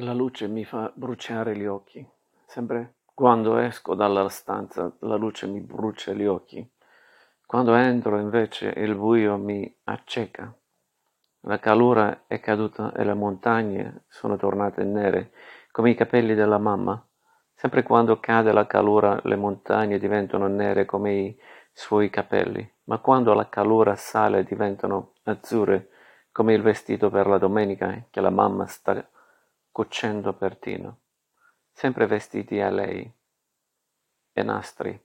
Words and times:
La 0.00 0.12
luce 0.12 0.46
mi 0.46 0.62
fa 0.66 0.92
bruciare 0.94 1.56
gli 1.56 1.64
occhi. 1.64 2.06
Sempre 2.44 2.96
quando 3.14 3.56
esco 3.56 3.94
dalla 3.94 4.28
stanza, 4.28 4.94
la 5.00 5.16
luce 5.16 5.46
mi 5.46 5.60
brucia 5.60 6.12
gli 6.12 6.26
occhi. 6.26 6.70
Quando 7.46 7.72
entro, 7.72 8.18
invece, 8.18 8.74
il 8.76 8.94
buio 8.94 9.38
mi 9.38 9.74
acceca. 9.84 10.54
La 11.46 11.58
calura 11.58 12.24
è 12.26 12.40
caduta 12.40 12.92
e 12.92 13.04
le 13.04 13.14
montagne 13.14 14.04
sono 14.08 14.36
tornate 14.36 14.84
nere, 14.84 15.32
come 15.70 15.88
i 15.88 15.94
capelli 15.94 16.34
della 16.34 16.58
mamma. 16.58 17.02
Sempre 17.54 17.82
quando 17.82 18.20
cade 18.20 18.52
la 18.52 18.66
calura, 18.66 19.18
le 19.22 19.36
montagne 19.36 19.98
diventano 19.98 20.46
nere 20.46 20.84
come 20.84 21.12
i 21.14 21.38
suoi 21.72 22.10
capelli, 22.10 22.70
ma 22.84 22.98
quando 22.98 23.32
la 23.32 23.48
calura 23.48 23.96
sale 23.96 24.44
diventano 24.44 25.14
azzurre 25.22 25.88
come 26.32 26.52
il 26.52 26.60
vestito 26.60 27.08
per 27.08 27.26
la 27.26 27.38
domenica 27.38 28.04
che 28.10 28.20
la 28.20 28.28
mamma 28.28 28.66
sta 28.66 29.02
cucendo 29.76 30.32
per 30.32 30.56
Tino, 30.56 31.00
sempre 31.70 32.06
vestiti 32.06 32.58
a 32.60 32.70
lei, 32.70 33.12
e 34.32 34.42
nastri. 34.42 34.98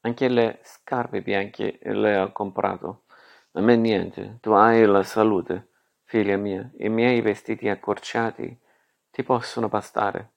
Anche 0.00 0.26
le 0.26 0.58
scarpe 0.64 1.22
bianche 1.22 1.78
le 1.82 2.16
ho 2.16 2.32
comprato. 2.32 3.04
A 3.52 3.60
me 3.60 3.76
niente, 3.76 4.38
tu 4.40 4.50
hai 4.50 4.84
la 4.86 5.04
salute, 5.04 5.68
figlia 6.02 6.36
mia, 6.36 6.68
i 6.78 6.88
miei 6.88 7.20
vestiti 7.20 7.68
accorciati 7.68 8.60
ti 9.08 9.22
possono 9.22 9.68
bastare. 9.68 10.32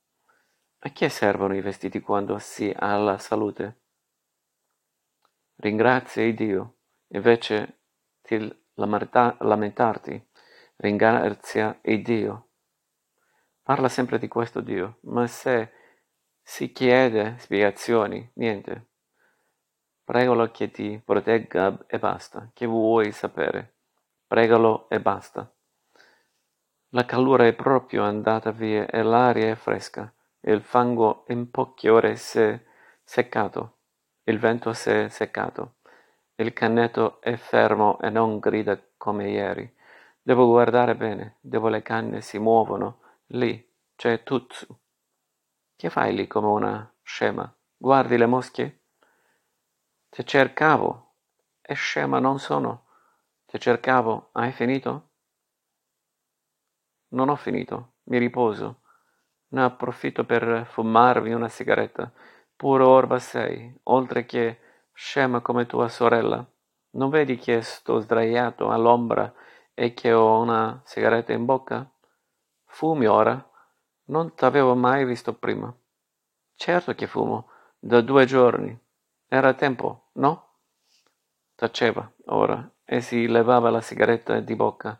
A 0.82 0.92
che 0.92 1.10
servono 1.10 1.56
i 1.56 1.62
vestiti 1.62 2.02
quando 2.02 2.38
si 2.38 2.72
ha 2.72 2.96
la 2.98 3.18
salute? 3.18 3.82
Ringrazia 5.56 6.32
Dio, 6.32 6.76
invece 7.08 7.80
di 8.22 8.56
lamentarti, 8.76 10.28
ringrazia 10.76 11.80
Dio 11.82 12.50
Parla 13.66 13.90
sempre 13.90 14.20
di 14.20 14.28
questo 14.28 14.62
Dio, 14.62 15.00
ma 15.06 15.26
se 15.26 15.72
si 16.40 16.72
chiede 16.72 17.38
spiegazioni, 17.40 18.30
niente. 18.36 18.90
Pregalo 20.04 20.52
che 20.52 20.70
ti 20.70 21.02
protegga 21.04 21.76
e 21.88 21.98
basta. 21.98 22.52
Che 22.54 22.68
vuoi 22.68 23.12
sapere? 23.12 23.78
Pregalo 24.28 24.88
e 24.88 25.02
basta. 25.02 25.52
La 26.90 27.06
calura 27.06 27.48
è 27.48 27.54
proprio 27.54 28.04
andata 28.04 28.52
via 28.52 28.86
e 28.86 29.02
l'aria 29.02 29.50
è 29.50 29.56
fresca. 29.56 30.14
Il 30.42 30.62
fango 30.62 31.26
in 31.30 31.50
poche 31.50 31.90
ore 31.90 32.18
si 32.18 32.40
è 32.40 32.64
seccato. 33.04 33.78
Il 34.26 34.38
vento 34.38 34.74
si 34.74 34.92
è 34.92 35.10
seccato. 35.10 35.78
Il 36.36 36.54
cannetto 36.54 37.20
è 37.20 37.36
fermo 37.36 38.00
e 38.00 38.12
non 38.12 38.38
grida 38.38 38.80
come 38.96 39.28
ieri. 39.32 39.76
Devo 40.22 40.46
guardare 40.46 40.96
bene, 40.96 41.38
devo 41.42 41.68
le 41.68 41.82
canne 41.82 42.22
si 42.22 42.38
muovono 42.38 43.00
Lì 43.30 43.74
c'è 43.96 44.22
Tutsu. 44.22 44.68
Che 45.76 45.90
fai 45.90 46.14
lì 46.14 46.28
come 46.28 46.48
una 46.48 46.96
scema? 47.02 47.52
Guardi 47.76 48.18
le 48.18 48.28
mosche? 48.28 48.82
Ti 50.10 50.24
cercavo. 50.24 51.14
E 51.60 51.74
scema 51.74 52.20
non 52.20 52.38
sono. 52.38 52.86
Ti 53.46 53.60
cercavo. 53.60 54.30
Hai 54.34 54.52
finito? 54.52 55.10
Non 57.10 57.30
ho 57.30 57.36
finito. 57.36 57.96
Mi 58.04 58.20
riposo. 58.20 58.82
Ne 59.50 59.64
approfitto 59.64 60.24
per 60.24 60.68
fumarmi 60.68 61.34
una 61.34 61.50
sigaretta. 61.50 62.12
Puro 62.56 62.88
orba 62.88 63.18
sei, 63.18 63.76
oltre 63.84 64.26
che 64.26 64.60
scema 64.94 65.42
come 65.42 65.66
tua 65.66 65.88
sorella. 65.88 66.46
Non 66.92 67.10
vedi 67.10 67.38
che 67.38 67.62
sto 67.62 68.00
sdraiato 68.00 68.70
all'ombra 68.70 69.34
e 69.74 69.96
che 69.96 70.14
ho 70.14 70.40
una 70.40 70.80
sigaretta 70.86 71.34
in 71.34 71.46
bocca? 71.46 71.90
Fumi 72.76 73.06
ora? 73.06 73.42
Non 74.08 74.36
t'avevo 74.36 74.76
mai 74.76 75.06
visto 75.06 75.34
prima. 75.34 75.74
Certo 76.56 76.94
che 76.94 77.08
fumo, 77.08 77.50
da 77.80 78.02
due 78.02 78.26
giorni. 78.26 78.78
Era 79.30 79.54
tempo, 79.54 80.10
no? 80.16 80.58
Taceva 81.56 82.12
ora 82.26 82.70
e 82.84 83.00
si 83.00 83.28
levava 83.28 83.70
la 83.70 83.80
sigaretta 83.80 84.42
di 84.42 84.58
bocca. 84.58 85.00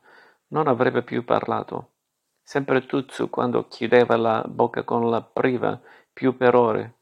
Non 0.54 0.70
avrebbe 0.70 1.04
più 1.04 1.26
parlato. 1.26 1.96
Sempre 2.42 2.86
Tuzzu 2.86 3.30
quando 3.30 3.68
chiudeva 3.68 4.16
la 4.16 4.42
bocca 4.48 4.84
con 4.84 5.10
la 5.10 5.22
priva, 5.22 5.78
più 6.14 6.38
per 6.38 6.56
ore. 6.56 7.00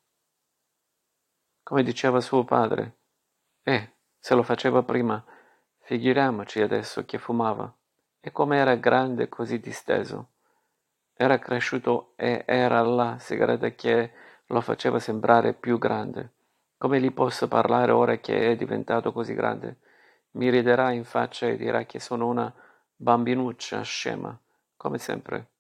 Come 1.61 1.83
diceva 1.83 2.19
suo 2.19 2.45
padre. 2.45 2.97
Eh, 3.61 3.93
se 4.17 4.33
lo 4.33 4.41
faceva 4.41 4.81
prima, 4.81 5.23
figuriamoci 5.81 6.61
adesso 6.61 7.05
che 7.05 7.19
fumava. 7.19 7.71
E 8.19 8.31
come 8.31 8.57
era 8.57 8.73
grande 8.73 9.29
così 9.29 9.59
disteso. 9.59 10.29
Era 11.23 11.39
cresciuto 11.39 12.11
e 12.17 12.43
era 12.45 12.81
la 12.81 13.17
sigaretta 13.17 13.69
che 13.69 14.11
lo 14.47 14.59
faceva 14.59 14.99
sembrare 14.99 15.53
più 15.53 15.77
grande. 15.77 16.33
Come 16.77 16.99
gli 16.99 17.13
posso 17.13 17.47
parlare 17.47 17.93
ora 17.93 18.17
che 18.17 18.51
è 18.51 18.57
diventato 18.57 19.13
così 19.13 19.33
grande? 19.33 19.77
Mi 20.31 20.49
riderà 20.49 20.91
in 20.91 21.05
faccia 21.05 21.47
e 21.47 21.55
dirà 21.55 21.85
che 21.85 22.01
sono 22.01 22.27
una 22.27 22.53
bambinuccia 22.93 23.81
scema, 23.83 24.37
come 24.75 24.97
sempre. 24.97 25.51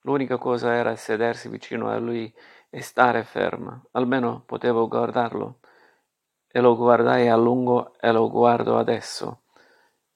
L'unica 0.00 0.38
cosa 0.38 0.72
era 0.72 0.96
sedersi 0.96 1.50
vicino 1.50 1.90
a 1.90 1.98
lui 1.98 2.34
e 2.70 2.80
stare 2.80 3.22
ferma, 3.22 3.78
almeno 3.90 4.42
potevo 4.46 4.88
guardarlo. 4.88 5.58
E 6.48 6.58
lo 6.58 6.74
guardai 6.74 7.28
a 7.28 7.36
lungo 7.36 7.92
e 8.00 8.10
lo 8.12 8.30
guardo 8.30 8.78
adesso. 8.78 9.41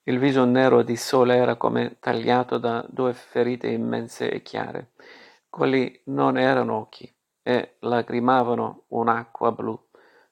Il 0.09 0.21
viso 0.21 0.44
nero 0.44 0.83
di 0.83 0.94
sole 0.94 1.34
era 1.34 1.56
come 1.56 1.97
tagliato 1.99 2.59
da 2.59 2.84
due 2.89 3.12
ferite 3.12 3.67
immense 3.67 4.31
e 4.31 4.41
chiare. 4.41 4.93
Quelli 5.49 6.00
non 6.05 6.39
erano 6.39 6.77
occhi 6.77 7.12
e 7.43 7.75
lacrimavano 7.81 8.84
un'acqua 8.89 9.50
blu, 9.50 9.77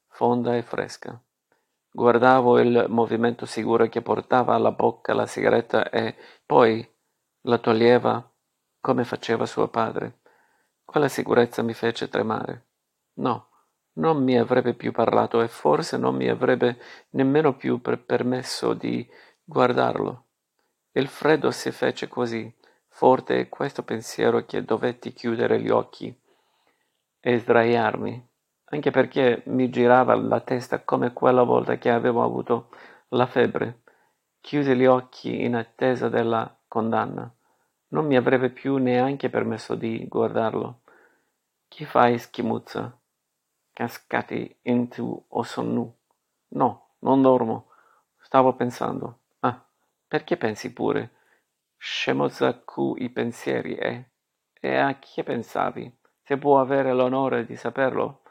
fonda 0.07 0.55
e 0.55 0.63
fresca. 0.63 1.21
Guardavo 1.91 2.61
il 2.61 2.87
movimento 2.89 3.47
sicuro 3.47 3.89
che 3.89 4.01
portava 4.01 4.55
alla 4.55 4.71
bocca 4.71 5.13
la 5.13 5.27
sigaretta 5.27 5.91
e 5.91 6.15
poi 6.47 6.89
la 7.43 7.59
toglieva 7.59 8.33
come 8.81 9.03
faceva 9.03 9.45
suo 9.45 9.67
padre. 9.67 10.21
Quella 10.85 11.09
sicurezza 11.09 11.63
mi 11.63 11.75
fece 11.75 12.09
tremare. 12.09 12.67
No, 13.15 13.49
non 13.95 14.23
mi 14.23 14.39
avrebbe 14.39 14.75
più 14.75 14.93
parlato 14.93 15.41
e 15.41 15.49
forse 15.49 15.97
non 15.97 16.15
mi 16.15 16.29
avrebbe 16.29 16.79
nemmeno 17.11 17.57
più 17.57 17.81
per 17.81 18.05
permesso 18.05 18.73
di 18.73 19.05
guardarlo. 19.45 20.25
Il 20.93 21.09
freddo 21.09 21.51
si 21.51 21.71
fece 21.71 22.09
così 22.09 22.53
forte 22.89 23.49
questo 23.49 23.83
pensiero 23.83 24.45
che 24.47 24.65
dovetti 24.65 25.13
chiudere 25.13 25.61
gli 25.61 25.69
occhi 25.69 26.17
e 27.21 27.39
sdraiarmi, 27.39 28.29
anche 28.67 28.91
perché 28.91 29.43
mi 29.47 29.69
girava 29.69 30.15
la 30.15 30.41
testa 30.41 30.83
come 30.83 31.13
quella 31.13 31.43
volta 31.43 31.77
che 31.77 31.91
avevo 31.91 32.23
avuto 32.23 32.71
la 33.09 33.27
febbre. 33.27 33.83
Chiusi 34.41 34.75
gli 34.75 34.87
occhi 34.87 35.43
in 35.43 35.57
attesa 35.57 36.09
della 36.09 36.57
condanna. 36.67 37.33
Non 37.89 38.07
mi 38.07 38.17
avrebbe 38.17 38.51
più 38.51 38.77
neanche 38.77 39.31
permesso 39.31 39.75
di 39.75 40.07
guardarlo. 40.09 40.81
Chi 41.69 41.85
fai 41.85 42.19
schimuzza? 42.19 42.99
Cascati 43.73 44.59
in 44.63 44.89
tu 44.89 45.25
o 45.29 45.43
son 45.43 45.73
nu? 45.73 45.97
No, 46.49 46.95
non 47.01 47.23
dormo. 47.23 47.71
Stavo 48.21 48.55
pensando. 48.55 49.21
Perché 50.15 50.37
pensi 50.37 50.73
pure? 50.73 51.11
Scemozza-ku 51.77 52.95
i 52.99 53.11
pensieri, 53.11 53.75
eh? 53.75 54.11
E 54.61 54.77
a 54.77 54.97
chi 55.01 55.25
pensavi? 55.25 55.93
Se 56.23 56.39
può 56.39 56.61
avere 56.61 56.93
l'onore 56.93 57.45
di 57.45 57.57
saperlo? 57.57 58.23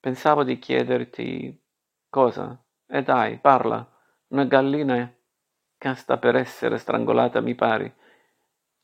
Pensavo 0.00 0.42
di 0.42 0.58
chiederti 0.58 1.56
cosa? 2.08 2.60
E 2.84 3.00
dai, 3.04 3.38
parla. 3.38 3.88
Una 4.30 4.44
gallina 4.44 5.08
casta 5.78 6.18
per 6.18 6.34
essere 6.34 6.78
strangolata, 6.78 7.40
mi 7.40 7.54
pare. 7.54 7.94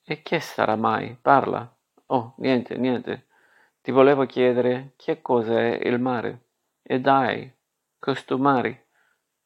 E 0.04 0.22
che 0.22 0.38
sarà 0.38 0.76
mai? 0.76 1.18
Parla. 1.20 1.68
Oh, 2.06 2.34
niente, 2.36 2.76
niente. 2.76 3.26
Ti 3.80 3.90
volevo 3.90 4.24
chiedere 4.24 4.92
che 4.94 5.20
cosa 5.20 5.58
è 5.58 5.80
il 5.82 5.98
mare. 5.98 6.42
E 6.80 7.00
dai, 7.00 7.52
costumari. 7.98 8.86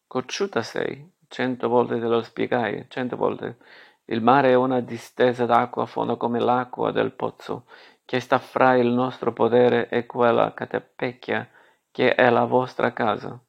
Cocciuta 0.06 0.60
sei, 0.60 1.10
Cento 1.32 1.66
volte 1.66 1.98
te 1.98 2.08
lo 2.08 2.20
spiegai, 2.20 2.84
cento 2.90 3.16
volte. 3.16 3.56
Il 4.04 4.20
mare 4.20 4.50
è 4.50 4.54
una 4.54 4.80
distesa 4.80 5.46
d'acqua 5.46 5.86
fonda 5.86 6.16
come 6.16 6.38
l'acqua 6.38 6.90
del 6.90 7.12
pozzo, 7.12 7.64
che 8.04 8.20
sta 8.20 8.38
fra 8.38 8.74
il 8.74 8.88
nostro 8.88 9.32
podere 9.32 9.88
e 9.88 10.04
quella 10.04 10.52
catapecchia 10.52 11.48
che 11.90 12.14
è 12.14 12.28
la 12.28 12.44
vostra 12.44 12.92
casa. 12.92 13.42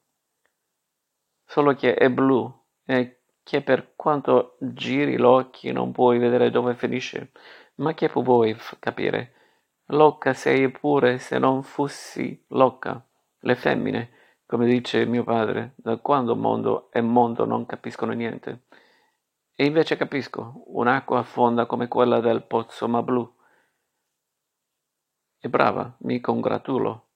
Solo 1.44 1.74
che 1.74 1.92
è 1.92 2.08
blu 2.08 2.50
e 2.86 3.20
che 3.42 3.60
per 3.60 3.92
quanto 3.96 4.56
giri 4.60 5.18
l'occhio 5.18 5.74
non 5.74 5.92
puoi 5.92 6.16
vedere 6.16 6.48
dove 6.50 6.72
finisce. 6.72 7.32
Ma 7.74 7.92
che 7.92 8.10
vuoi 8.14 8.56
capire? 8.78 9.34
Locca 9.88 10.32
sei 10.32 10.70
pure 10.70 11.18
se 11.18 11.36
non 11.36 11.62
fossi 11.62 12.46
locca. 12.48 13.06
Le 13.40 13.54
femmine 13.54 14.10
come 14.46 14.66
dice 14.66 15.06
mio 15.06 15.24
padre, 15.24 15.74
da 15.76 15.96
quando 15.96 16.36
mondo 16.36 16.90
e 16.92 17.00
mondo 17.00 17.44
non 17.44 17.66
capiscono 17.66 18.12
niente. 18.12 18.64
E 19.54 19.64
invece 19.64 19.96
capisco, 19.96 20.64
un'acqua 20.66 21.22
fonda 21.22 21.66
come 21.66 21.88
quella 21.88 22.20
del 22.20 22.44
pozzo 22.44 22.88
ma 22.88 23.02
blu. 23.02 23.32
È 25.38 25.48
brava, 25.48 25.94
mi 26.00 26.20
congratulo. 26.20 27.08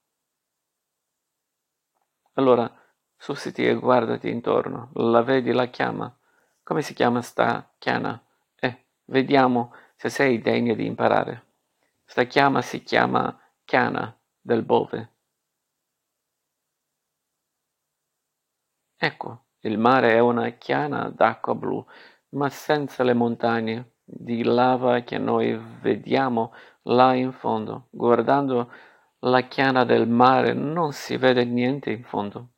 Allora, 2.35 2.71
susciti 3.17 3.67
e 3.67 3.75
guardati 3.75 4.29
intorno. 4.29 4.91
La 4.95 5.23
vedi, 5.23 5.53
la 5.53 5.67
chiama. 5.67 6.17
Come 6.63 6.83
si 6.83 6.95
chiama 6.95 7.21
sta 7.23 7.75
chiana? 7.79 8.23
Eh, 8.55 8.87
vediamo 9.07 9.75
se 9.97 10.09
sei 10.09 10.41
degno 10.41 10.75
di 10.75 10.87
imparare. 10.87 11.47
Sta 12.05 12.25
chiama 12.25 12.63
si 12.63 12.83
chiama 12.85 13.37
chiana 13.65 14.17
del 14.41 14.63
bove. 14.63 15.18
Ecco, 19.01 19.45
il 19.61 19.79
mare 19.79 20.15
è 20.15 20.19
una 20.19 20.49
chiana 20.51 21.09
d'acqua 21.09 21.55
blu, 21.55 21.85
ma 22.31 22.49
senza 22.49 23.05
le 23.05 23.15
montagne 23.15 23.93
di 24.03 24.43
lava 24.43 25.03
che 25.03 25.19
noi 25.19 25.57
vediamo 25.81 26.53
là 26.83 27.15
in 27.15 27.31
fondo. 27.31 27.87
Guardando 27.91 28.73
la 29.21 29.43
chiana 29.43 29.85
del 29.85 30.09
mare 30.09 30.53
non 30.53 30.93
si 30.93 31.17
vede 31.17 31.45
niente 31.45 31.93
in 31.93 32.03
fondo, 32.03 32.49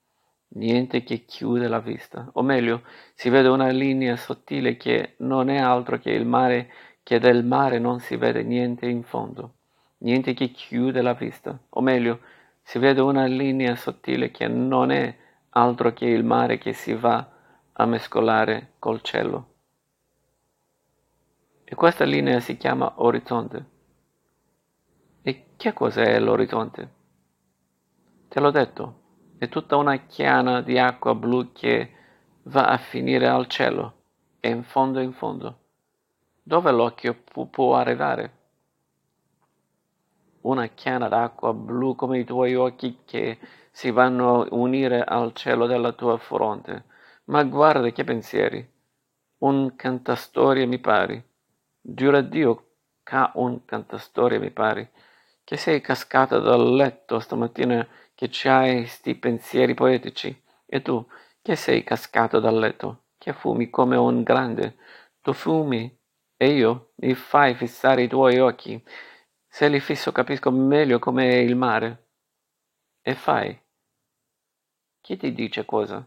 niente 0.55 1.03
che 1.03 1.27
chiude 1.27 1.69
la 1.69 1.81
vista, 1.81 2.31
o 2.33 2.41
meglio, 2.41 2.85
si 3.13 3.29
vede 3.29 3.49
una 3.49 3.69
linea 3.69 4.17
sottile 4.17 4.79
che 4.79 5.17
non 5.19 5.51
è 5.51 5.59
altro 5.59 5.99
che 5.99 6.11
il 6.11 6.25
mare, 6.25 6.73
che 7.03 7.19
del 7.19 7.45
mare 7.45 7.79
non 7.79 8.01
si 8.01 8.17
vede 8.17 8.43
niente 8.43 8.87
in 8.87 9.03
fondo, 9.03 9.57
niente 9.99 10.33
che 10.33 10.51
chiude 10.53 11.03
la 11.03 11.13
vista, 11.13 11.59
o 11.69 11.83
meglio, 11.83 12.21
si 12.63 12.79
vede 12.79 13.03
una 13.03 13.27
linea 13.27 13.77
sottile 13.77 14.31
che 14.31 14.49
non 14.49 14.91
è 14.91 15.15
altro 15.51 15.93
che 15.93 16.07
il 16.07 16.25
mare 16.25 16.59
che 16.59 16.73
si 16.73 16.95
va 16.95 17.29
a 17.73 17.87
mescolare 17.87 18.75
col 18.79 19.01
cielo. 19.03 19.49
E 21.65 21.75
questa 21.75 22.05
linea 22.05 22.41
si 22.41 22.57
chiama 22.57 22.93
orizzonte. 22.97 23.65
E 25.23 25.47
che 25.57 25.73
cos'è 25.73 26.19
l'orizzonte? 26.19 26.95
Te 28.29 28.41
l'ho 28.41 28.51
detto, 28.51 29.01
è 29.39 29.49
tutta 29.49 29.77
una 29.77 29.97
chiana 30.07 30.61
di 30.61 30.79
acqua 30.79 31.15
blu 31.15 31.53
che 31.53 31.95
va 32.45 32.67
a 32.67 32.77
finire 32.77 33.27
al 33.27 33.47
cielo, 33.47 33.95
e 34.41 34.51
in 34.51 34.63
fondo 34.63 35.01
in 35.01 35.13
fondo. 35.13 35.59
Dove 36.43 36.71
l'occhio 36.73 37.15
pu- 37.15 37.51
può 37.51 37.77
arrivare? 37.77 38.39
Una 40.43 40.67
chiana 40.69 41.09
d'acqua 41.09 41.53
blu 41.53 41.95
come 41.95 42.19
i 42.19 42.25
tuoi 42.25 42.55
occhi 42.55 43.01
che 43.05 43.39
si 43.71 43.91
vanno 43.91 44.43
a 44.43 44.47
unire 44.51 45.03
al 45.05 45.33
cielo 45.33 45.67
della 45.67 45.93
tua 45.93 46.19
fronte. 46.19 46.85
Ma 47.25 47.43
guarda 47.45 47.89
che 47.91 48.05
pensieri. 48.05 48.69
Un 49.39 49.75
cantastorie 49.77 50.67
mi 50.67 50.79
pari. 50.79 51.23
Giura 51.81 52.21
Dio 52.21 52.67
ca 53.03 53.31
un 53.35 53.65
cantastorie 53.65 54.39
mi 54.39 54.51
pari. 54.51 54.89
Che 55.45 55.57
sei 55.57 55.81
cascata 55.81 56.39
dal 56.39 56.75
letto 56.75 57.19
stamattina 57.19 57.87
che 58.15 58.29
c'hai 58.31 58.87
sti 58.87 59.15
pensieri 59.15 59.75
poetici. 59.75 60.43
E 60.67 60.83
tu, 60.83 61.05
che 61.41 61.57
sei 61.57 61.83
cascato 61.83 62.39
dal 62.39 62.59
letto, 62.59 63.05
che 63.19 63.33
fumi 63.33 63.71
come 63.71 63.97
un 63.97 64.23
grande. 64.23 64.77
Tu 65.21 65.33
fumi 65.33 65.99
e 66.37 66.49
io 66.53 66.93
mi 66.97 67.15
fai 67.15 67.55
fissare 67.55 68.03
i 68.03 68.09
tuoi 68.09 68.39
occhi. 68.39 68.83
Se 69.47 69.69
li 69.69 69.81
fisso 69.81 70.13
capisco 70.13 70.51
meglio 70.51 70.99
com'è 70.99 71.35
il 71.35 71.57
mare. 71.57 72.10
E 73.03 73.15
fai. 73.15 73.59
Chi 75.01 75.17
ti 75.17 75.33
dice 75.33 75.65
cosa? 75.65 76.07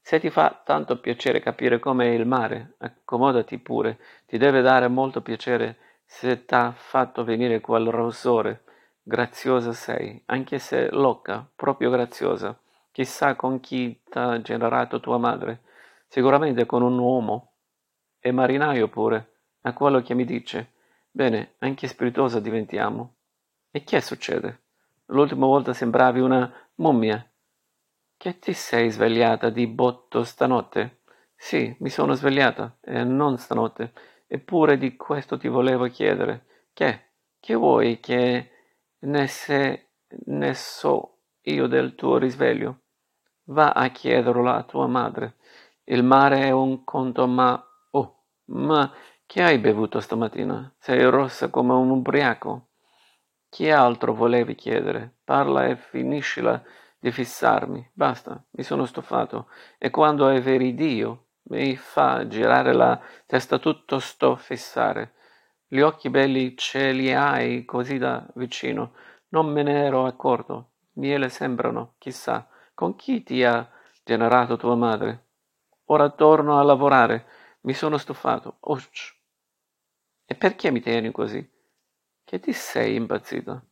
Se 0.00 0.20
ti 0.20 0.28
fa 0.30 0.60
tanto 0.64 1.00
piacere 1.00 1.40
capire 1.40 1.78
com'è 1.78 2.06
il 2.06 2.26
mare, 2.26 2.74
accomodati 2.78 3.58
pure, 3.58 3.98
ti 4.26 4.36
deve 4.36 4.60
dare 4.60 4.88
molto 4.88 5.22
piacere 5.22 5.78
se 6.04 6.44
t'ha 6.44 6.72
fatto 6.72 7.24
venire 7.24 7.60
quel 7.60 7.88
rossore. 7.88 8.64
Graziosa 9.02 9.72
sei, 9.72 10.22
anche 10.26 10.58
se 10.58 10.90
loca, 10.90 11.48
proprio 11.56 11.88
graziosa. 11.90 12.60
Chissà 12.90 13.34
con 13.34 13.60
chi 13.60 14.02
t'ha 14.04 14.42
generato 14.42 15.00
tua 15.00 15.16
madre. 15.16 15.62
Sicuramente 16.08 16.66
con 16.66 16.82
un 16.82 16.98
uomo. 16.98 17.54
E 18.20 18.30
marinaio 18.32 18.88
pure, 18.88 19.38
a 19.62 19.72
quello 19.72 20.02
che 20.02 20.14
mi 20.14 20.24
dice. 20.26 20.72
Bene, 21.10 21.54
anche 21.58 21.86
spiritosa 21.88 22.38
diventiamo. 22.38 23.14
E 23.70 23.82
che 23.82 24.00
succede? 24.02 24.61
L'ultima 25.06 25.46
volta 25.46 25.72
sembravi 25.72 26.20
una 26.20 26.50
mummia. 26.76 27.24
Che 28.16 28.38
ti 28.38 28.52
sei 28.52 28.90
svegliata 28.90 29.50
di 29.50 29.66
botto 29.66 30.22
stanotte? 30.22 31.00
Sì, 31.34 31.74
mi 31.80 31.90
sono 31.90 32.14
svegliata, 32.14 32.78
e 32.80 33.02
non 33.02 33.36
stanotte. 33.36 33.92
Eppure 34.28 34.78
di 34.78 34.96
questo 34.96 35.36
ti 35.36 35.48
volevo 35.48 35.86
chiedere. 35.88 36.46
Che? 36.72 37.10
Che 37.40 37.54
vuoi 37.54 37.98
che 37.98 38.50
ne, 39.00 39.26
se, 39.26 39.88
ne 40.26 40.54
so 40.54 41.18
io 41.42 41.66
del 41.66 41.96
tuo 41.96 42.16
risveglio? 42.18 42.82
Va 43.46 43.72
a 43.72 43.88
chiederlo 43.88 44.48
a 44.50 44.62
tua 44.62 44.86
madre. 44.86 45.34
Il 45.84 46.04
mare 46.04 46.42
è 46.42 46.50
un 46.50 46.84
conto, 46.84 47.26
ma... 47.26 47.60
Oh, 47.90 48.24
ma 48.46 48.90
che 49.26 49.42
hai 49.42 49.58
bevuto 49.58 49.98
stamattina? 49.98 50.72
Sei 50.78 51.02
rossa 51.10 51.50
come 51.50 51.72
un 51.72 51.90
ubriaco. 51.90 52.68
Che 53.54 53.70
altro 53.70 54.14
volevi 54.14 54.54
chiedere? 54.54 55.16
Parla 55.24 55.66
e 55.66 55.76
finiscila 55.76 56.62
di 56.98 57.12
fissarmi. 57.12 57.90
Basta, 57.92 58.42
mi 58.52 58.62
sono 58.62 58.86
stufato. 58.86 59.50
E 59.76 59.90
quando 59.90 60.30
è 60.30 60.40
veridio, 60.40 61.26
mi 61.50 61.76
fa 61.76 62.26
girare 62.26 62.72
la 62.72 62.98
testa 63.26 63.58
tutto 63.58 63.98
sto 63.98 64.36
fissare. 64.36 65.12
Gli 65.68 65.80
occhi 65.80 66.08
belli 66.08 66.56
ce 66.56 66.92
li 66.92 67.12
hai 67.12 67.66
così 67.66 67.98
da 67.98 68.26
vicino. 68.36 68.94
Non 69.28 69.52
me 69.52 69.62
ne 69.62 69.84
ero 69.84 70.06
accorto. 70.06 70.70
Miele 70.92 71.28
sembrano, 71.28 71.96
chissà, 71.98 72.48
con 72.72 72.96
chi 72.96 73.22
ti 73.22 73.44
ha 73.44 73.70
generato 74.02 74.56
tua 74.56 74.76
madre. 74.76 75.26
Ora 75.90 76.08
torno 76.08 76.58
a 76.58 76.62
lavorare. 76.62 77.26
Mi 77.64 77.74
sono 77.74 77.98
stufato. 77.98 78.56
Ouch. 78.60 79.14
E 80.24 80.34
perché 80.36 80.70
mi 80.70 80.80
tieni 80.80 81.12
così? 81.12 81.46
Che 82.32 82.40
ti 82.40 82.54
sei 82.54 82.94
impazzita? 82.94 83.62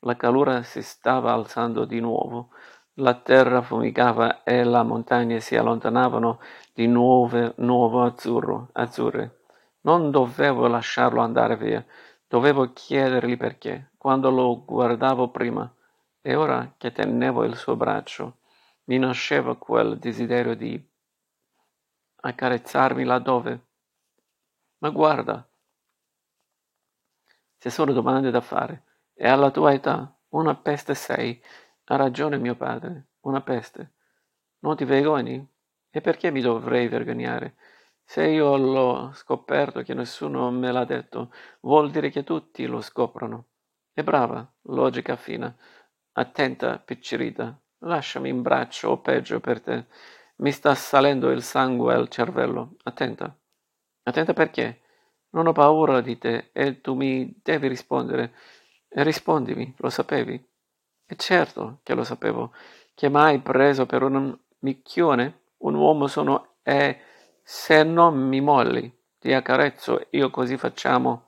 La 0.00 0.16
calura 0.16 0.62
si 0.62 0.80
stava 0.80 1.34
alzando 1.34 1.84
di 1.84 2.00
nuovo. 2.00 2.48
La 2.94 3.12
terra 3.12 3.60
fumicava 3.60 4.42
e 4.42 4.64
le 4.64 4.82
montagne 4.84 5.40
si 5.40 5.54
allontanavano 5.54 6.40
di 6.72 6.86
nuove, 6.86 7.52
nuovo 7.58 8.04
azzurro, 8.04 8.70
azzurre. 8.72 9.40
Non 9.82 10.10
dovevo 10.10 10.66
lasciarlo 10.66 11.20
andare 11.20 11.58
via, 11.58 11.84
dovevo 12.26 12.72
chiedergli 12.72 13.36
perché, 13.36 13.90
quando 13.98 14.30
lo 14.30 14.64
guardavo 14.64 15.28
prima. 15.28 15.70
E 16.22 16.34
ora 16.34 16.72
che 16.78 16.92
tenevo 16.92 17.44
il 17.44 17.54
suo 17.54 17.76
braccio, 17.76 18.38
mi 18.84 18.96
nasceva 18.96 19.56
quel 19.56 19.98
desiderio 19.98 20.56
di 20.56 20.82
accarezzarmi 22.22 23.04
laddove. 23.04 23.66
Ma 24.78 24.88
guarda, 24.88 25.46
se 27.66 27.72
sono 27.72 27.92
domande 27.92 28.30
da 28.30 28.40
fare, 28.40 28.84
e 29.12 29.26
alla 29.26 29.50
tua 29.50 29.72
età 29.72 30.16
una 30.28 30.54
peste 30.54 30.94
sei, 30.94 31.42
ha 31.86 31.96
ragione 31.96 32.38
mio 32.38 32.54
padre, 32.54 33.08
una 33.22 33.40
peste. 33.40 33.94
Non 34.60 34.76
ti 34.76 34.84
vergogni? 34.84 35.44
E 35.90 36.00
perché 36.00 36.30
mi 36.30 36.40
dovrei 36.40 36.86
vergognare? 36.86 37.56
Se 38.04 38.24
io 38.24 38.56
l'ho 38.56 39.10
scoperto 39.14 39.82
che 39.82 39.94
nessuno 39.94 40.48
me 40.52 40.70
l'ha 40.70 40.84
detto, 40.84 41.32
vuol 41.62 41.90
dire 41.90 42.10
che 42.10 42.22
tutti 42.22 42.66
lo 42.66 42.80
scoprono. 42.80 43.46
È 43.92 44.04
brava, 44.04 44.48
logica 44.66 45.16
fina, 45.16 45.52
attenta, 46.12 46.78
piccerita. 46.78 47.60
Lasciami 47.78 48.28
in 48.28 48.42
braccio 48.42 48.90
o 48.90 49.00
peggio 49.00 49.40
per 49.40 49.60
te. 49.60 49.86
Mi 50.36 50.52
sta 50.52 50.72
salendo 50.76 51.32
il 51.32 51.42
sangue 51.42 51.94
al 51.94 52.08
cervello. 52.08 52.76
Attenta. 52.84 53.36
Attenta 54.04 54.32
perché? 54.34 54.82
Non 55.30 55.46
ho 55.46 55.52
paura 55.52 56.00
di 56.00 56.18
te 56.18 56.50
e 56.52 56.80
tu 56.80 56.94
mi 56.94 57.38
devi 57.42 57.68
rispondere. 57.68 58.34
E 58.88 59.02
rispondimi, 59.02 59.74
lo 59.78 59.90
sapevi? 59.90 60.34
E 61.06 61.16
certo 61.16 61.80
che 61.82 61.94
lo 61.94 62.04
sapevo, 62.04 62.52
che 62.94 63.08
mai 63.08 63.40
preso 63.40 63.86
per 63.86 64.02
un 64.02 64.36
micchione, 64.60 65.42
un 65.58 65.74
uomo 65.74 66.06
sono 66.06 66.56
e 66.62 67.00
se 67.42 67.84
non 67.84 68.16
mi 68.16 68.40
molli, 68.40 68.92
ti 69.18 69.32
accarezzo, 69.32 70.08
io 70.10 70.30
così 70.30 70.56
facciamo 70.56 71.26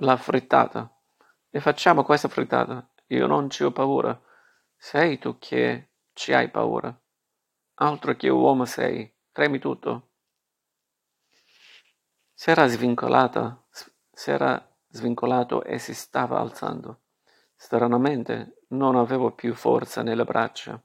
la 0.00 0.16
frittata. 0.16 0.92
E 1.50 1.60
facciamo 1.60 2.02
questa 2.04 2.28
frittata. 2.28 2.88
Io 3.08 3.26
non 3.26 3.48
ci 3.50 3.64
ho 3.64 3.70
paura. 3.70 4.20
Sei 4.76 5.18
tu 5.18 5.38
che 5.38 5.90
ci 6.12 6.32
hai 6.32 6.50
paura. 6.50 6.96
Altro 7.74 8.14
che 8.16 8.28
uomo 8.28 8.64
sei. 8.64 9.12
Tremi 9.32 9.58
tutto. 9.58 10.07
S'era 12.40 12.68
svincolata, 12.68 13.64
s'era 14.12 14.64
svincolato 14.90 15.64
e 15.64 15.80
si 15.80 15.92
stava 15.92 16.38
alzando. 16.38 17.00
Stranamente 17.56 18.62
non 18.68 18.94
avevo 18.94 19.32
più 19.32 19.54
forza 19.54 20.04
nelle 20.04 20.22
braccia, 20.22 20.80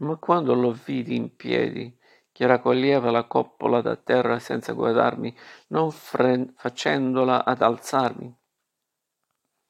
ma 0.00 0.16
quando 0.16 0.52
lo 0.52 0.72
vidi 0.72 1.16
in 1.16 1.36
piedi, 1.36 1.98
che 2.30 2.46
raccoglieva 2.46 3.10
la 3.10 3.24
coppola 3.24 3.80
da 3.80 3.96
terra 3.96 4.38
senza 4.38 4.74
guardarmi, 4.74 5.34
non 5.68 5.90
fre- 5.90 6.52
facendola 6.54 7.46
ad 7.46 7.62
alzarmi, 7.62 8.36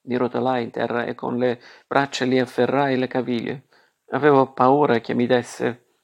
Mi 0.06 0.16
rotolai 0.16 0.64
in 0.64 0.70
terra 0.72 1.04
e 1.04 1.14
con 1.14 1.38
le 1.38 1.60
braccia 1.86 2.24
gli 2.24 2.38
afferrai 2.40 2.98
le 2.98 3.06
caviglie. 3.06 3.68
Avevo 4.08 4.52
paura 4.52 4.98
che 4.98 5.14
mi 5.14 5.26
desse 5.26 6.00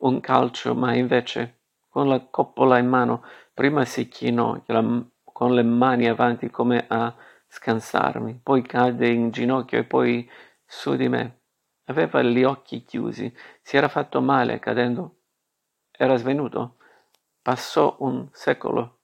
un 0.00 0.20
calcio, 0.20 0.74
ma 0.74 0.94
invece, 0.94 1.59
con 1.90 2.08
la 2.08 2.24
coppola 2.30 2.78
in 2.78 2.88
mano, 2.88 3.22
prima 3.52 3.84
si 3.84 4.08
chinò 4.08 4.62
con 5.24 5.54
le 5.54 5.62
mani 5.62 6.08
avanti 6.08 6.48
come 6.48 6.86
a 6.88 7.14
scansarmi, 7.46 8.40
poi 8.42 8.62
cadde 8.62 9.08
in 9.08 9.30
ginocchio 9.30 9.78
e 9.78 9.84
poi 9.84 10.30
su 10.64 10.94
di 10.94 11.08
me. 11.08 11.40
Aveva 11.86 12.22
gli 12.22 12.44
occhi 12.44 12.84
chiusi, 12.84 13.34
si 13.60 13.76
era 13.76 13.88
fatto 13.88 14.20
male 14.20 14.60
cadendo. 14.60 15.16
Era 15.90 16.16
svenuto. 16.16 16.76
Passò 17.42 17.96
un 17.98 18.28
secolo. 18.32 19.00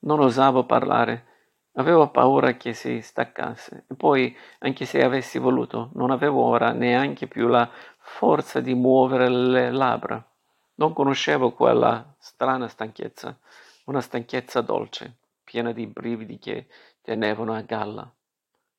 Non 0.00 0.18
osavo 0.20 0.66
parlare. 0.66 1.26
Avevo 1.74 2.10
paura 2.10 2.54
che 2.56 2.72
si 2.72 3.00
staccasse. 3.00 3.86
E 3.88 3.94
poi, 3.94 4.36
anche 4.58 4.84
se 4.84 5.02
avessi 5.02 5.38
voluto, 5.38 5.90
non 5.94 6.10
avevo 6.10 6.42
ora 6.42 6.72
neanche 6.72 7.28
più 7.28 7.46
la 7.46 7.70
forza 7.98 8.60
di 8.60 8.74
muovere 8.74 9.28
le 9.28 9.70
labbra. 9.70 10.33
Non 10.76 10.92
conoscevo 10.92 11.52
quella 11.52 12.14
strana 12.18 12.66
stanchezza, 12.66 13.38
una 13.84 14.00
stanchezza 14.00 14.60
dolce, 14.60 15.18
piena 15.44 15.72
di 15.72 15.86
brividi 15.86 16.38
che 16.38 16.66
tenevano 17.00 17.54
a 17.54 17.60
galla. 17.60 18.12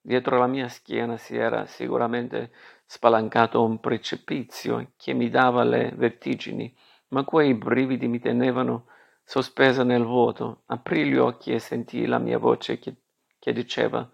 Dietro 0.02 0.38
la 0.38 0.48
mia 0.48 0.68
schiena 0.68 1.16
si 1.16 1.38
era 1.38 1.66
sicuramente 1.66 2.52
spalancato 2.86 3.64
un 3.64 3.80
precipizio 3.80 4.92
che 4.98 5.14
mi 5.14 5.30
dava 5.30 5.64
le 5.64 5.94
vertigini, 5.96 6.76
ma 7.10 7.24
quei 7.24 7.54
brividi 7.54 8.08
mi 8.10 8.20
tenevano 8.20 8.88
sospesa 9.24 9.84
nel 9.84 10.04
vuoto. 10.04 10.64
Aprì 10.66 11.06
gli 11.06 11.16
occhi 11.16 11.54
e 11.54 11.60
sentii 11.60 12.08
la 12.08 12.20
mia 12.20 12.38
voce 12.38 12.78
che, 12.78 12.96
che 13.40 13.54
diceva 13.54 14.08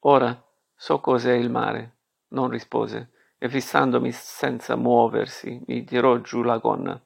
Ora 0.00 0.40
so 0.76 1.00
cos'è 1.00 1.32
il 1.32 1.50
mare. 1.50 1.96
Non 2.28 2.48
rispose 2.48 3.10
e 3.46 3.48
fissandomi 3.48 4.12
senza 4.12 4.76
muoversi 4.76 5.62
mi 5.66 5.84
tirò 5.84 6.20
giù 6.20 6.42
la 6.42 6.58
gonna, 6.58 7.00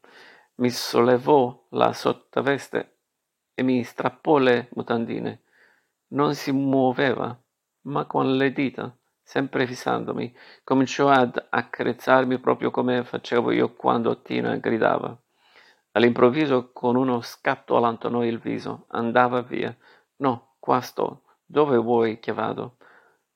mi 0.56 0.70
sollevò 0.70 1.66
la 1.70 1.92
sottoveste 1.92 2.97
e 3.54 3.62
mi 3.62 3.85
strappò 3.85 4.38
le 4.38 4.68
mutandine. 4.73 5.42
Non 6.09 6.35
si 6.35 6.50
muoveva 6.50 7.38
ma 7.82 8.04
con 8.06 8.37
le 8.37 8.52
dita, 8.52 8.94
sempre 9.23 9.66
fissandomi, 9.66 10.35
cominciò 10.64 11.09
ad 11.09 11.47
accarezzarmi 11.49 12.38
proprio 12.38 12.70
come 12.70 13.04
facevo 13.04 13.52
io 13.52 13.75
quando 13.75 14.20
Tina 14.20 14.56
gridava. 14.56 15.16
All'improvviso, 15.92 16.73
con 16.73 16.97
uno 16.97 17.20
scatto, 17.20 17.76
allontanò 17.76 18.25
il 18.25 18.38
viso, 18.38 18.85
andava 18.88 19.42
via. 19.42 19.75
No, 20.16 20.56
qua 20.59 20.80
sto. 20.80 21.23
Dove 21.44 21.76
vuoi 21.78 22.20
che 22.20 22.32
vado? 22.32 22.76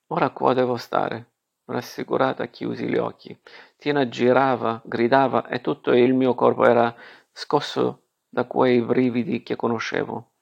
Ora 0.08 0.30
qua 0.30 0.52
devo 0.54 0.76
stare. 0.76 1.33
Rassicurata 1.66 2.46
chiusi 2.46 2.86
gli 2.86 2.96
occhi. 2.96 3.38
Tina 3.76 4.08
girava, 4.08 4.82
gridava 4.84 5.46
e 5.46 5.60
tutto 5.60 5.92
il 5.92 6.12
mio 6.14 6.34
corpo 6.34 6.66
era 6.66 6.94
scosso 7.32 8.02
da 8.28 8.44
quei 8.44 8.80
brividi 8.82 9.42
che 9.42 9.56
conoscevo. 9.56 10.32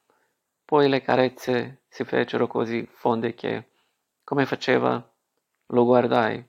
Poi 0.65 0.89
le 0.89 1.03
carezze 1.03 1.83
si 1.89 2.05
fecero 2.05 2.47
così 2.47 2.89
fonde 2.91 3.35
che 3.35 3.69
come 4.25 4.47
faceva? 4.47 5.03
Lo 5.67 5.85
guardai. 5.85 6.43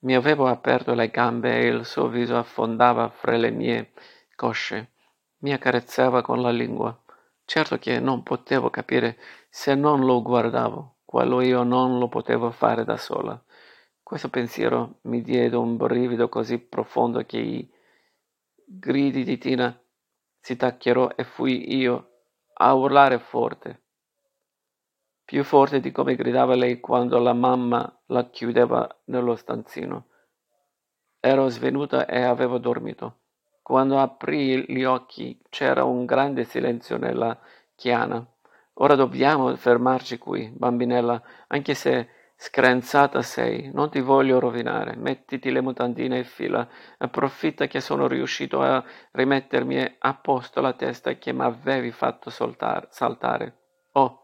Mi 0.00 0.14
avevo 0.14 0.46
aperto 0.46 0.94
le 0.94 1.10
gambe 1.10 1.58
e 1.58 1.66
il 1.66 1.84
suo 1.84 2.08
viso 2.08 2.38
affondava 2.38 3.10
fra 3.10 3.36
le 3.36 3.50
mie 3.50 3.92
cosce. 4.34 4.92
Mi 5.38 5.52
accarezzava 5.52 6.22
con 6.22 6.40
la 6.40 6.50
lingua. 6.50 6.98
Certo 7.44 7.78
che 7.78 8.00
non 8.00 8.22
potevo 8.22 8.70
capire 8.70 9.18
se 9.50 9.74
non 9.74 10.04
lo 10.04 10.22
guardavo. 10.22 11.00
Quello 11.04 11.40
io 11.40 11.62
non 11.64 11.98
lo 11.98 12.08
potevo 12.08 12.50
fare 12.50 12.84
da 12.84 12.96
sola. 12.96 13.38
Questo 14.10 14.28
pensiero 14.28 14.98
mi 15.02 15.22
diede 15.22 15.54
un 15.54 15.76
brivido 15.76 16.28
così 16.28 16.58
profondo 16.58 17.24
che 17.24 17.38
i 17.38 17.72
gridi 18.66 19.22
di 19.22 19.38
Tina 19.38 19.80
si 20.40 20.56
taccherò 20.56 21.10
e 21.14 21.22
fui 21.22 21.76
io 21.76 22.10
a 22.54 22.74
urlare 22.74 23.20
forte 23.20 23.82
più 25.24 25.44
forte 25.44 25.78
di 25.78 25.92
come 25.92 26.16
gridava 26.16 26.56
lei 26.56 26.80
quando 26.80 27.20
la 27.20 27.34
mamma 27.34 28.00
la 28.06 28.28
chiudeva 28.30 29.00
nello 29.04 29.36
stanzino. 29.36 30.08
Ero 31.20 31.46
svenuta 31.46 32.04
e 32.06 32.20
avevo 32.20 32.58
dormito. 32.58 33.18
Quando 33.62 34.00
aprì 34.00 34.64
gli 34.72 34.82
occhi 34.82 35.40
c'era 35.48 35.84
un 35.84 36.04
grande 36.04 36.42
silenzio 36.42 36.96
nella 36.96 37.38
chiana. 37.76 38.26
Ora 38.72 38.96
dobbiamo 38.96 39.54
fermarci 39.54 40.18
qui, 40.18 40.50
bambinella, 40.52 41.22
anche 41.46 41.74
se 41.74 42.18
screnzata 42.42 43.20
sei, 43.20 43.70
non 43.70 43.90
ti 43.90 44.00
voglio 44.00 44.40
rovinare. 44.40 44.96
Mettiti 44.96 45.52
le 45.52 45.60
mutandine 45.60 46.16
in 46.16 46.24
fila, 46.24 46.66
approfitta 46.96 47.66
che 47.66 47.82
sono 47.82 48.08
riuscito 48.08 48.62
a 48.62 48.82
rimettermi 49.10 49.96
a 49.98 50.14
posto 50.14 50.62
la 50.62 50.72
testa 50.72 51.12
che 51.16 51.32
m'avevi 51.32 51.90
fatto 51.90 52.30
soltar, 52.30 52.88
saltare. 52.90 53.58
Oh, 53.92 54.22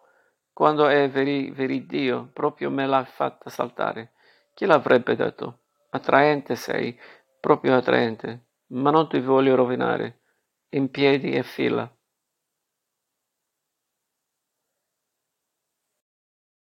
quando 0.50 0.86
è 0.86 1.10
veri, 1.10 1.50
veridio, 1.50 2.30
proprio 2.32 2.70
me 2.70 2.86
l'ha 2.86 3.04
fatta 3.04 3.50
saltare. 3.50 4.12
Chi 4.54 4.64
l'avrebbe 4.64 5.14
detto? 5.14 5.64
Attraente 5.90 6.54
sei, 6.54 6.98
proprio 7.38 7.76
attraente, 7.76 8.46
ma 8.68 8.90
non 8.90 9.10
ti 9.10 9.20
voglio 9.20 9.54
rovinare. 9.56 10.22
In 10.70 10.90
piedi 10.90 11.32
e 11.32 11.42
fila. 11.42 11.94